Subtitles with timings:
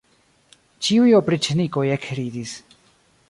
[0.87, 2.57] Ĉiuj opriĉnikoj ekridis.